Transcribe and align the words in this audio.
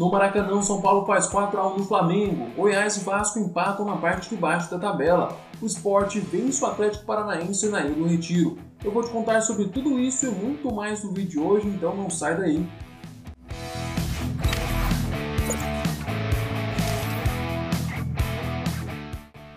No 0.00 0.10
Maracanã, 0.10 0.62
São 0.62 0.80
Paulo 0.80 1.04
faz 1.04 1.26
4x1 1.26 1.76
no 1.76 1.84
Flamengo. 1.84 2.46
Goiás 2.56 2.96
e 2.96 3.00
Vasco 3.00 3.38
empatam 3.38 3.84
na 3.84 3.98
parte 3.98 4.30
de 4.30 4.36
baixo 4.36 4.70
da 4.70 4.78
tabela. 4.78 5.36
O 5.60 5.66
esporte 5.66 6.18
vence 6.18 6.64
o 6.64 6.66
Atlético 6.66 7.04
Paranaense 7.04 7.68
na 7.68 7.82
Ilha 7.82 7.94
do 7.94 8.06
Retiro. 8.06 8.56
Eu 8.82 8.92
vou 8.92 9.02
te 9.02 9.10
contar 9.10 9.42
sobre 9.42 9.66
tudo 9.66 10.00
isso 10.00 10.24
e 10.24 10.30
muito 10.30 10.74
mais 10.74 11.04
no 11.04 11.12
vídeo 11.12 11.32
de 11.32 11.38
hoje, 11.38 11.68
então 11.68 11.94
não 11.94 12.08
sai 12.08 12.34
daí. 12.34 12.66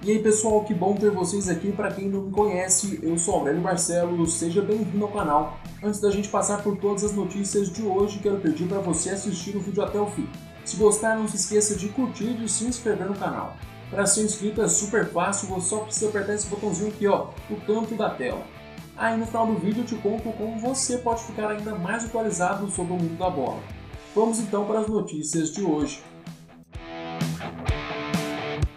E 0.06 0.12
aí 0.12 0.20
pessoal, 0.20 0.66
que 0.66 0.74
bom 0.74 0.96
ter 0.96 1.10
vocês 1.10 1.48
aqui. 1.48 1.72
Para 1.72 1.90
quem 1.90 2.10
não 2.10 2.24
me 2.24 2.32
conhece, 2.32 3.00
eu 3.02 3.18
sou 3.18 3.36
Aurélio 3.36 3.62
Barcelos, 3.62 4.34
seja 4.34 4.62
bem-vindo 4.62 5.06
ao 5.06 5.12
canal. 5.12 5.58
Antes 5.82 6.02
da 6.02 6.12
gente 6.12 6.28
passar 6.28 6.62
por 6.62 6.76
todas 6.76 7.06
as 7.06 7.14
notícias 7.14 7.72
de 7.72 7.84
hoje, 7.84 8.20
quero 8.20 8.38
pedir 8.42 8.68
para 8.68 8.80
você 8.80 9.12
assistir 9.12 9.56
o 9.56 9.62
vídeo 9.62 9.82
até 9.82 9.98
o 9.98 10.08
fim. 10.08 10.28
Se 10.66 10.76
gostar, 10.76 11.16
não 11.16 11.26
se 11.26 11.38
esqueça 11.38 11.78
de 11.78 11.88
curtir 11.88 12.32
e 12.32 12.34
de 12.34 12.52
se 12.52 12.66
inscrever 12.66 13.08
no 13.08 13.16
canal. 13.16 13.56
Para 13.90 14.06
ser 14.06 14.26
inscrito 14.26 14.62
é 14.62 14.68
super 14.68 15.08
fácil, 15.08 15.48
você 15.48 15.70
só 15.70 15.78
precisa 15.78 16.10
apertar 16.10 16.34
esse 16.34 16.48
botãozinho 16.48 16.90
aqui 16.90 17.08
ó, 17.08 17.28
no 17.50 17.56
canto 17.62 17.96
da 17.96 18.10
tela. 18.10 18.46
Aí 18.98 19.18
no 19.18 19.26
final 19.26 19.48
do 19.48 19.56
vídeo 19.58 19.84
eu 19.84 19.86
te 19.86 19.96
conto 19.96 20.34
como 20.34 20.60
você 20.60 20.98
pode 20.98 21.24
ficar 21.24 21.50
ainda 21.50 21.76
mais 21.76 22.04
atualizado 22.04 22.70
sobre 22.70 22.92
o 22.92 22.98
mundo 22.98 23.18
da 23.18 23.30
bola. 23.30 23.62
Vamos 24.14 24.38
então 24.40 24.66
para 24.66 24.80
as 24.80 24.88
notícias 24.88 25.50
de 25.50 25.64
hoje. 25.64 26.04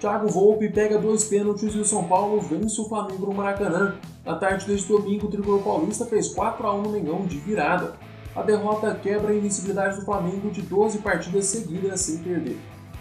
Thiago 0.00 0.28
Volpe 0.28 0.68
pega 0.68 0.98
dois 0.98 1.24
pênaltis 1.24 1.74
e 1.74 1.78
o 1.78 1.84
São 1.84 2.04
Paulo 2.04 2.38
vence 2.40 2.78
o 2.78 2.84
Flamengo 2.86 3.26
no 3.26 3.34
Maracanã. 3.34 3.94
Na 4.24 4.34
tarde 4.34 4.66
deste 4.66 4.88
domingo, 4.88 5.26
o 5.26 5.30
tricolor 5.30 5.62
paulista 5.62 6.04
fez 6.04 6.28
4 6.28 6.66
a 6.66 6.74
1 6.74 6.82
no 6.82 6.90
Mengão 6.90 7.24
de 7.24 7.38
virada. 7.38 7.94
A 8.34 8.42
derrota 8.42 8.94
quebra 8.94 9.32
a 9.32 9.34
invencibilidade 9.34 9.96
do 9.96 10.04
Flamengo 10.04 10.50
de 10.50 10.60
12 10.60 10.98
partidas 10.98 11.46
seguidas 11.46 12.00
sem 12.00 12.18
perder. 12.18 12.58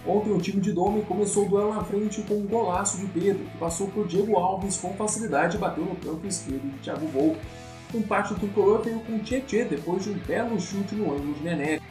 Ontem 0.08 0.32
o 0.32 0.40
time 0.40 0.62
de 0.62 0.72
Domi 0.72 1.02
começou 1.02 1.46
o 1.46 1.50
duelo 1.50 1.74
na 1.74 1.84
frente 1.84 2.22
com 2.22 2.36
um 2.36 2.48
golaço 2.48 2.98
de 2.98 3.08
Pedro, 3.08 3.44
que 3.44 3.58
passou 3.58 3.88
por 3.88 4.08
Diego 4.08 4.38
Alves 4.38 4.78
com 4.78 4.94
facilidade 4.94 5.58
e 5.58 5.60
bateu 5.60 5.84
no 5.84 5.96
campo 5.96 6.26
esquerdo 6.26 6.62
de 6.62 6.80
Thiago 6.80 7.08
Volpe. 7.08 7.40
O 7.94 7.98
empate 7.98 8.34
do 8.34 8.40
tricolor 8.40 8.82
veio 8.82 9.00
com 9.00 9.20
Tietê 9.20 9.66
depois 9.66 10.04
de 10.04 10.12
um 10.12 10.14
belo 10.14 10.60
chute 10.62 10.96
no 10.96 11.14
ângulo 11.14 11.34
de 11.34 11.44
Nené. 11.44 11.82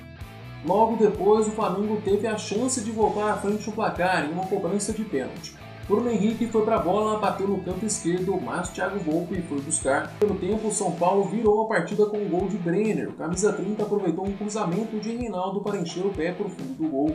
Logo 0.65 0.97
depois, 0.97 1.47
o 1.47 1.51
Flamengo 1.51 2.01
teve 2.03 2.27
a 2.27 2.39
chance 2.39 2.81
de 2.81 2.91
voltar 2.91 3.33
à 3.33 3.37
frente 3.37 3.65
do 3.65 3.73
placar 3.73 4.25
em 4.25 4.33
uma 4.33 4.47
cobrança 4.47 4.95
de 4.95 5.05
pênalti. 5.05 5.55
Bruno 5.87 6.11
Henrique 6.11 6.47
foi 6.47 6.65
para 6.65 6.77
a 6.77 6.79
bola, 6.79 7.19
bateu 7.19 7.47
no 7.47 7.61
canto 7.63 7.85
esquerdo, 7.85 8.41
mas 8.41 8.71
Thiago 8.71 8.99
Volpe 9.01 9.43
foi 9.43 9.61
buscar. 9.61 10.11
Pelo 10.19 10.35
tempo, 10.37 10.69
o 10.69 10.73
São 10.73 10.93
Paulo 10.93 11.25
virou 11.25 11.61
a 11.61 11.69
partida 11.69 12.07
com 12.07 12.17
um 12.17 12.31
gol 12.31 12.49
de 12.49 12.57
Brenner. 12.57 13.11
O 13.11 13.13
camisa 13.13 13.53
30 13.53 13.83
aproveitou 13.83 14.27
um 14.27 14.33
cruzamento 14.33 14.99
de 14.99 15.15
Reinaldo 15.15 15.61
para 15.61 15.77
encher 15.77 16.07
o 16.07 16.11
pé 16.11 16.33
para 16.33 16.47
o 16.47 16.49
fundo 16.49 16.73
do 16.73 16.89
gol. 16.89 17.15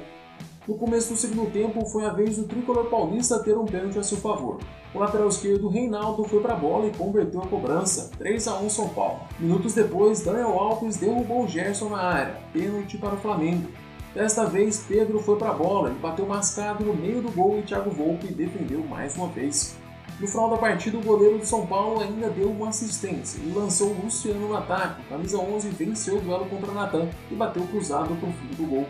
No 0.70 0.78
começo 0.78 1.12
do 1.12 1.18
segundo 1.18 1.52
tempo, 1.52 1.84
foi 1.88 2.06
a 2.06 2.14
vez 2.14 2.38
do 2.38 2.44
tricolor 2.44 2.86
paulista 2.92 3.40
ter 3.40 3.58
um 3.58 3.66
pênalti 3.66 3.98
a 3.98 4.04
seu 4.04 4.20
favor. 4.20 4.60
O 4.94 5.00
lateral 5.00 5.28
esquerdo 5.28 5.68
Reinaldo 5.68 6.24
foi 6.26 6.40
para 6.42 6.54
a 6.54 6.58
bola 6.58 6.86
e 6.86 6.96
converteu 6.96 7.42
a 7.42 7.48
cobrança, 7.48 8.12
3 8.20 8.48
a 8.48 8.60
1 8.60 8.70
São 8.70 8.88
Paulo. 8.90 9.22
Minutos 9.40 9.74
depois, 9.74 10.22
Daniel 10.22 10.50
Alves 10.60 10.98
derrubou 10.98 11.48
Gerson 11.48 11.90
na 11.90 11.98
área, 11.98 12.38
pênalti 12.54 13.00
para 13.00 13.16
o 13.16 13.18
Flamengo. 13.18 13.68
Desta 14.14 14.46
vez, 14.46 14.86
Pedro 14.88 15.18
foi 15.18 15.38
para 15.38 15.50
a 15.50 15.54
bola 15.54 15.90
e 15.90 15.96
bateu 15.96 16.28
mascado 16.28 16.86
no 16.86 16.94
meio 16.94 17.24
do 17.24 17.32
gol 17.32 17.58
e 17.58 17.64
Thiago 17.64 17.90
Volpe 17.90 18.28
defendeu 18.28 18.84
mais 18.84 19.18
uma 19.18 19.28
vez. 19.28 19.76
No 20.20 20.28
final 20.28 20.52
da 20.52 20.58
partida, 20.58 21.00
o 21.00 21.02
goleiro 21.02 21.40
do 21.40 21.46
São 21.48 21.66
Paulo 21.66 22.00
ainda 22.00 22.30
deu 22.30 22.52
uma 22.52 22.70
assistência 22.70 23.42
e 23.44 23.52
lançou 23.52 23.92
Luciano 24.04 24.48
no 24.48 24.56
ataque. 24.56 25.02
camisa 25.10 25.40
11 25.40 25.68
venceu 25.70 26.18
o 26.18 26.22
duelo 26.22 26.46
contra 26.46 26.72
Natan 26.72 27.08
e 27.32 27.34
bateu 27.34 27.66
cruzado 27.66 28.16
para 28.16 28.30
o 28.30 28.34
fundo 28.34 28.56
do 28.56 28.70
gol. 28.70 28.86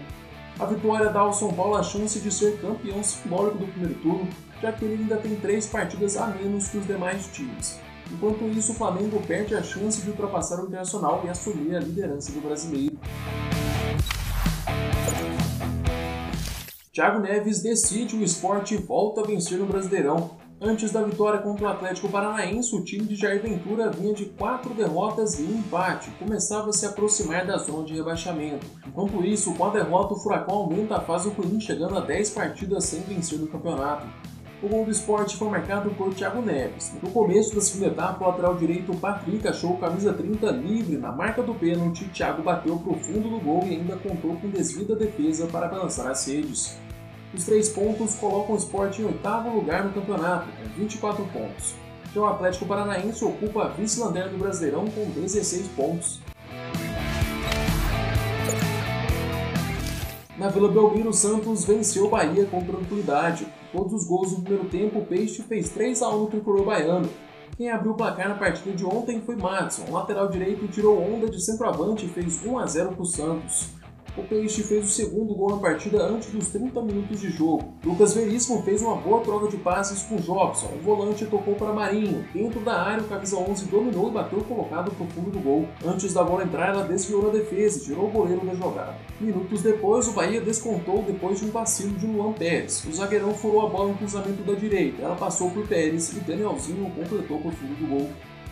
A 0.59 0.65
vitória 0.65 1.09
dá 1.09 1.21
ao 1.21 1.31
São 1.31 1.53
Paulo 1.53 1.77
a 1.77 1.83
chance 1.83 2.19
de 2.19 2.29
ser 2.29 2.59
campeão 2.59 3.01
simbólico 3.01 3.59
do 3.59 3.67
primeiro 3.67 3.95
turno, 4.01 4.27
já 4.61 4.73
que 4.73 4.83
ele 4.83 5.03
ainda 5.03 5.15
tem 5.15 5.33
três 5.37 5.65
partidas 5.65 6.17
a 6.17 6.27
menos 6.27 6.67
que 6.67 6.77
os 6.77 6.85
demais 6.85 7.27
times. 7.27 7.79
Enquanto 8.11 8.43
isso, 8.43 8.73
o 8.73 8.75
Flamengo 8.75 9.21
perde 9.25 9.55
a 9.55 9.63
chance 9.63 10.01
de 10.01 10.09
ultrapassar 10.09 10.59
o 10.59 10.65
Internacional 10.65 11.21
e 11.23 11.29
assumir 11.29 11.77
a 11.77 11.79
liderança 11.79 12.33
do 12.33 12.41
brasileiro. 12.41 12.99
Thiago 16.91 17.19
Neves 17.19 17.61
decide 17.61 18.17
o 18.17 18.23
esporte 18.23 18.73
e 18.73 18.77
volta 18.77 19.21
a 19.21 19.23
vencer 19.23 19.57
no 19.57 19.65
Brasileirão. 19.65 20.31
Antes 20.61 20.91
da 20.91 21.01
vitória 21.01 21.39
contra 21.39 21.67
o 21.67 21.69
Atlético 21.69 22.09
Paranaense, 22.09 22.75
o 22.75 22.83
time 22.83 23.05
de 23.05 23.15
Jair 23.15 23.41
Ventura 23.41 23.89
vinha 23.89 24.13
de 24.13 24.25
quatro 24.25 24.73
derrotas 24.73 25.39
e 25.39 25.43
um 25.43 25.59
empate, 25.59 26.11
começava 26.19 26.69
a 26.69 26.73
se 26.73 26.85
aproximar 26.85 27.45
da 27.45 27.57
zona 27.57 27.85
de 27.85 27.93
rebaixamento. 27.93 28.67
Enquanto 28.85 29.23
isso, 29.23 29.53
com 29.53 29.65
a 29.65 29.69
derrota, 29.69 30.15
o 30.15 30.19
Furacão 30.19 30.55
aumenta 30.55 30.97
a 30.97 30.99
fase 30.99 31.29
do 31.29 31.35
Corinthians, 31.35 31.63
chegando 31.63 31.97
a 31.97 32.01
10 32.01 32.31
partidas 32.31 32.83
sem 32.83 32.99
vencer 33.03 33.39
no 33.39 33.47
campeonato. 33.47 34.05
O 34.61 34.67
gol 34.67 34.83
do 34.83 34.91
esporte 34.91 35.37
foi 35.37 35.47
marcado 35.47 35.91
por 35.91 36.13
Thiago 36.13 36.41
Neves. 36.41 36.91
No 37.01 37.09
começo 37.09 37.55
da 37.55 37.61
segunda 37.61 37.87
etapa, 37.93 38.25
o 38.25 38.27
lateral 38.27 38.55
direito 38.55 38.93
Patrick 38.97 39.47
achou 39.47 39.77
camisa 39.77 40.11
30 40.11 40.45
livre 40.51 40.97
na 40.97 41.09
marca 41.09 41.41
do 41.41 41.53
pênalti. 41.53 42.03
Thiago 42.09 42.43
bateu 42.43 42.77
para 42.77 42.91
o 42.91 42.99
fundo 42.99 43.29
do 43.29 43.39
gol 43.39 43.63
e 43.65 43.75
ainda 43.75 43.95
contou 43.95 44.35
com 44.35 44.49
desvio 44.49 44.85
da 44.85 44.95
defesa 44.95 45.47
para 45.47 45.69
balançar 45.69 46.07
as 46.07 46.27
redes. 46.27 46.77
Os 47.33 47.45
três 47.45 47.69
pontos 47.69 48.15
colocam 48.15 48.55
o 48.55 48.57
esporte 48.57 49.01
em 49.01 49.05
oitavo 49.05 49.55
lugar 49.55 49.83
no 49.85 49.93
campeonato, 49.93 50.47
com 50.47 50.79
24 50.79 51.23
pontos. 51.25 51.75
Já 52.13 52.21
o 52.21 52.25
Atlético 52.25 52.65
Paranaense 52.65 53.23
ocupa 53.23 53.65
a 53.65 53.67
vice-lanterna 53.67 54.31
do 54.31 54.37
Brasileirão 54.37 54.85
com 54.87 55.05
16 55.11 55.67
pontos. 55.69 56.19
Na 60.39 60.47
Vila 60.47 60.69
Belmiro, 60.69 61.13
Santos 61.13 61.65
venceu 61.65 62.05
o 62.05 62.09
Bahia 62.09 62.45
com 62.45 62.63
tranquilidade. 62.63 63.45
Todos 63.71 63.93
os 63.93 64.07
gols 64.07 64.31
no 64.31 64.41
primeiro 64.41 64.67
tempo, 64.69 64.99
o 64.99 65.05
Peixe 65.05 65.43
fez 65.43 65.69
3 65.69 66.01
a 66.01 66.09
1 66.09 66.17
no 66.17 66.27
tricolor 66.27 66.65
baiano. 66.65 67.09
Quem 67.57 67.69
abriu 67.69 67.91
o 67.91 67.95
placar 67.95 68.29
na 68.29 68.35
partida 68.35 68.75
de 68.75 68.85
ontem 68.85 69.21
foi 69.21 69.35
Madison. 69.35 69.83
O 69.89 69.91
lateral 69.91 70.29
direito 70.29 70.67
tirou 70.69 70.97
onda 70.97 71.29
de 71.29 71.43
centroavante 71.43 72.05
e 72.05 72.09
fez 72.09 72.43
1 72.43 72.57
a 72.57 72.65
0 72.65 72.93
para 72.93 73.01
o 73.01 73.05
Santos. 73.05 73.78
O 74.17 74.23
Peixe 74.23 74.63
fez 74.63 74.85
o 74.85 74.87
segundo 74.87 75.33
gol 75.33 75.51
na 75.51 75.57
partida 75.57 76.03
antes 76.03 76.29
dos 76.31 76.49
30 76.49 76.81
minutos 76.81 77.21
de 77.21 77.29
jogo. 77.29 77.73
Lucas 77.83 78.13
Veríssimo 78.13 78.61
fez 78.63 78.81
uma 78.81 78.95
boa 78.95 79.21
troca 79.21 79.47
de 79.47 79.57
passes 79.57 80.03
com 80.03 80.17
Jobson. 80.17 80.67
O 80.75 80.83
volante 80.83 81.25
tocou 81.25 81.55
para 81.55 81.71
Marinho. 81.71 82.25
Dentro 82.33 82.59
da 82.61 82.81
área, 82.81 83.03
o 83.03 83.07
camisa 83.07 83.37
11 83.37 83.65
dominou 83.65 84.09
e 84.09 84.13
bateu 84.13 84.39
colocado 84.41 84.91
para 84.91 85.05
o 85.05 85.09
fundo 85.09 85.31
do 85.31 85.39
gol. 85.39 85.67
Antes 85.85 86.13
da 86.13 86.23
bola 86.23 86.43
entrar, 86.43 86.69
ela 86.69 86.83
desviou 86.83 87.23
na 87.23 87.29
defesa 87.29 87.79
e 87.79 87.83
tirou 87.85 88.07
o 88.07 88.11
goleiro 88.11 88.45
da 88.45 88.53
jogada. 88.55 88.95
Minutos 89.19 89.61
depois, 89.61 90.07
o 90.07 90.13
Bahia 90.13 90.41
descontou 90.41 91.03
depois 91.03 91.39
de 91.39 91.45
um 91.45 91.51
vacilo 91.51 91.93
de 91.97 92.07
Luan 92.07 92.33
Pérez. 92.33 92.83
O 92.85 92.93
zagueirão 92.93 93.33
furou 93.33 93.65
a 93.65 93.69
bola 93.69 93.89
no 93.89 93.97
cruzamento 93.97 94.43
da 94.43 94.53
direita. 94.53 95.01
Ela 95.01 95.15
passou 95.15 95.49
por 95.51 95.67
Pérez 95.67 96.11
e 96.13 96.19
Danielzinho 96.21 96.91
completou 96.91 97.39
para 97.39 97.49
o 97.49 97.51
fundo 97.51 97.75
do 97.75 97.87
gol. 97.87 98.09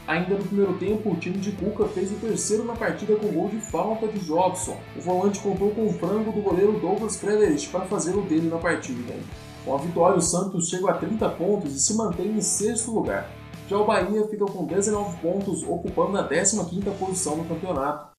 Ainda 0.07 0.35
no 0.35 0.45
primeiro 0.45 0.73
tempo, 0.75 1.12
o 1.12 1.18
time 1.18 1.38
de 1.38 1.51
Cuca 1.51 1.85
fez 1.90 2.09
o 2.09 2.16
terceiro 2.16 2.63
na 2.63 2.73
partida 2.73 3.18
com 3.18 3.28
gol 3.28 3.50
de 3.50 3.59
falta 3.59 4.07
de 4.07 4.19
Jobson. 4.19 4.78
O 4.95 5.01
volante 5.01 5.41
contou 5.41 5.72
com 5.72 5.85
o 5.85 5.94
frango 5.94 6.31
do 6.31 6.41
goleiro 6.41 6.79
Douglas 6.79 7.18
Frederich 7.18 7.68
para 7.68 7.81
fazer 7.81 8.16
o 8.16 8.22
dele 8.22 8.50
na 8.50 8.57
partida. 8.57 9.13
Com 9.66 9.75
a 9.75 9.78
vitória, 9.78 10.17
o 10.17 10.22
Santos 10.22 10.69
chega 10.69 10.90
a 10.90 10.94
30 10.94 11.28
pontos 11.31 11.75
e 11.75 11.79
se 11.79 11.94
mantém 11.94 12.28
em 12.28 12.41
sexto 12.41 12.90
lugar. 12.91 13.29
Já 13.67 13.78
o 13.78 13.85
Bahia 13.85 14.25
fica 14.29 14.46
com 14.46 14.63
19 14.63 15.17
pontos, 15.17 15.62
ocupando 15.63 16.17
a 16.17 16.29
15ª 16.29 16.90
posição 16.97 17.35
no 17.35 17.44
campeonato. 17.44 18.16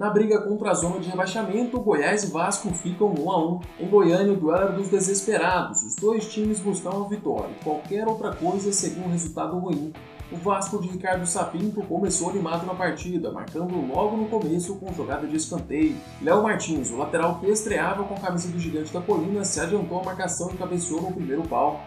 Na 0.00 0.08
briga 0.08 0.40
contra 0.40 0.70
a 0.70 0.74
zona 0.74 0.98
de 0.98 1.10
rebaixamento, 1.10 1.78
Goiás 1.78 2.24
e 2.24 2.28
Vasco 2.28 2.70
ficam 2.70 3.08
1 3.08 3.30
a 3.30 3.46
1. 3.46 3.60
Em 3.80 3.86
Goiânia, 3.86 4.32
o 4.32 4.36
duelo 4.36 4.62
era 4.62 4.72
dos 4.72 4.88
desesperados. 4.88 5.82
Os 5.82 5.94
dois 5.94 6.26
times 6.32 6.58
buscavam 6.58 7.04
a 7.04 7.08
vitória. 7.08 7.54
Qualquer 7.62 8.08
outra 8.08 8.34
coisa 8.34 8.72
seria 8.72 9.04
um 9.04 9.10
resultado 9.10 9.58
ruim. 9.58 9.92
O 10.32 10.36
Vasco 10.36 10.80
de 10.80 10.88
Ricardo 10.88 11.26
Sapinto 11.26 11.82
começou 11.82 12.30
animado 12.30 12.64
na 12.64 12.72
partida, 12.72 13.30
marcando 13.30 13.76
logo 13.92 14.16
no 14.16 14.24
começo 14.30 14.74
com 14.76 14.90
jogada 14.94 15.26
de 15.26 15.36
escanteio. 15.36 15.94
Léo 16.22 16.42
Martins, 16.44 16.90
o 16.90 16.96
lateral 16.96 17.38
que 17.38 17.48
estreava 17.48 18.02
com 18.02 18.14
a 18.14 18.20
camisa 18.20 18.48
do 18.48 18.58
Gigante 18.58 18.94
da 18.94 19.02
Colina, 19.02 19.44
se 19.44 19.60
adiantou 19.60 20.00
à 20.00 20.02
marcação 20.02 20.50
e 20.50 20.56
cabeceou 20.56 21.02
no 21.02 21.12
primeiro 21.12 21.42
pau. 21.42 21.78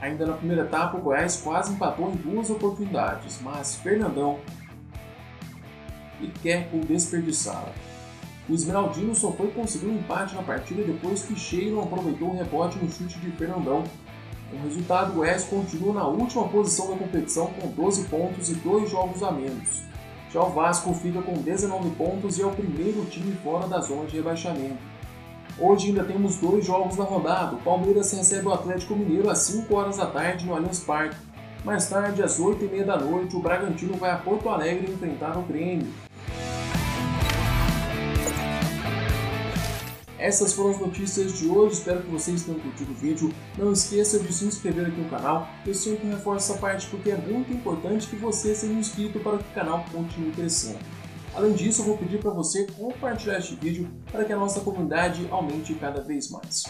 Ainda 0.00 0.26
na 0.26 0.34
primeira 0.34 0.62
etapa, 0.62 0.96
o 0.96 1.00
Goiás 1.00 1.40
quase 1.42 1.72
empatou 1.72 2.08
em 2.08 2.14
duas 2.14 2.50
oportunidades, 2.50 3.40
mas 3.42 3.74
Fernandão 3.74 4.38
e 6.20 6.28
quer 6.28 6.70
o 6.72 6.78
desperdiçá-la. 6.78 7.72
O 8.48 8.54
Esmeraldino 8.54 9.14
só 9.14 9.32
foi 9.32 9.48
conseguir 9.48 9.86
um 9.86 9.96
empate 9.96 10.34
na 10.34 10.42
partida 10.42 10.82
depois 10.82 11.22
que 11.22 11.38
Sheilon 11.38 11.82
aproveitou 11.82 12.28
o 12.28 12.36
rebote 12.36 12.78
no 12.78 12.90
chute 12.90 13.18
de 13.18 13.30
Fernandão. 13.32 13.84
Com 14.50 14.56
o 14.58 14.62
resultado, 14.64 15.12
o 15.12 15.14
Goiás 15.14 15.44
continua 15.44 15.94
na 15.94 16.06
última 16.06 16.46
posição 16.48 16.90
da 16.90 16.96
competição 16.96 17.46
com 17.46 17.68
12 17.68 18.04
pontos 18.08 18.50
e 18.50 18.54
2 18.54 18.90
jogos 18.90 19.22
a 19.22 19.32
menos. 19.32 19.82
Já 20.30 20.42
o 20.42 20.50
Vasco 20.50 20.92
fica 20.94 21.22
com 21.22 21.32
19 21.34 21.90
pontos 21.90 22.38
e 22.38 22.42
é 22.42 22.46
o 22.46 22.50
primeiro 22.50 23.04
time 23.06 23.34
fora 23.42 23.66
da 23.66 23.80
zona 23.80 24.04
de 24.04 24.16
rebaixamento. 24.16 24.94
Hoje 25.58 25.86
ainda 25.86 26.02
temos 26.02 26.38
dois 26.38 26.66
jogos 26.66 26.96
na 26.96 27.04
rodada. 27.04 27.54
O 27.54 27.60
Palmeiras 27.60 28.12
recebe 28.12 28.48
o 28.48 28.52
Atlético 28.52 28.96
Mineiro 28.96 29.30
às 29.30 29.38
5 29.38 29.72
horas 29.72 29.96
da 29.98 30.06
tarde 30.06 30.44
no 30.44 30.54
Allianz 30.54 30.80
Parque. 30.80 31.16
Mais 31.64 31.88
tarde, 31.88 32.22
às 32.22 32.38
8h30 32.38 32.84
da 32.84 32.98
noite, 32.98 33.34
o 33.34 33.40
Bragantino 33.40 33.96
vai 33.96 34.10
a 34.10 34.18
Porto 34.18 34.50
Alegre 34.50 34.92
enfrentar 34.92 35.38
o 35.38 35.42
Grêmio. 35.42 35.90
Essas 40.18 40.52
foram 40.52 40.70
as 40.70 40.78
notícias 40.78 41.38
de 41.38 41.48
hoje, 41.48 41.76
espero 41.76 42.02
que 42.02 42.10
vocês 42.10 42.42
tenham 42.42 42.60
curtido 42.60 42.92
o 42.92 42.94
vídeo. 42.94 43.32
Não 43.56 43.72
esqueça 43.72 44.18
de 44.18 44.30
se 44.30 44.44
inscrever 44.44 44.88
aqui 44.88 45.00
no 45.00 45.08
canal, 45.08 45.48
eu 45.66 45.74
sempre 45.74 46.06
reforço 46.06 46.52
essa 46.52 46.60
parte 46.60 46.86
porque 46.88 47.10
é 47.10 47.16
muito 47.16 47.50
importante 47.50 48.08
que 48.08 48.16
você 48.16 48.54
seja 48.54 48.72
inscrito 48.72 49.18
para 49.20 49.38
que 49.38 49.44
o 49.44 49.54
canal 49.54 49.86
continue 49.90 50.32
crescendo. 50.32 50.78
Além 51.34 51.54
disso, 51.54 51.80
eu 51.80 51.86
vou 51.86 51.96
pedir 51.96 52.20
para 52.20 52.30
você 52.30 52.66
compartilhar 52.76 53.38
este 53.38 53.54
vídeo 53.54 53.88
para 54.12 54.24
que 54.24 54.32
a 54.32 54.36
nossa 54.36 54.60
comunidade 54.60 55.26
aumente 55.30 55.74
cada 55.74 56.02
vez 56.02 56.30
mais. 56.30 56.64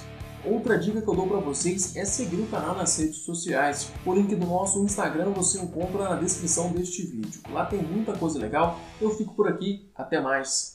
Outra 0.45 0.79
dica 0.79 1.01
que 1.01 1.09
eu 1.09 1.15
dou 1.15 1.27
para 1.27 1.39
vocês 1.39 1.97
é 1.97 2.05
seguir 2.05 2.37
o 2.37 2.47
canal 2.47 2.77
nas 2.77 2.99
redes 2.99 3.19
sociais. 3.19 3.91
O 4.05 4.13
link 4.13 4.35
do 4.35 4.47
nosso 4.47 4.79
Instagram 4.85 5.31
você 5.31 5.59
encontra 5.59 6.11
na 6.11 6.17
descrição 6.17 6.71
deste 6.71 7.03
vídeo. 7.07 7.41
Lá 7.51 7.65
tem 7.65 7.83
muita 7.83 8.13
coisa 8.13 8.39
legal. 8.39 8.79
Eu 9.01 9.09
fico 9.11 9.35
por 9.35 9.49
aqui, 9.49 9.89
até 9.95 10.21
mais. 10.21 10.74